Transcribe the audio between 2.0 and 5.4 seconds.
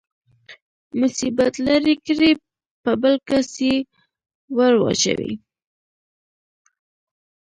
کړي په بل کس يې ورواچوي.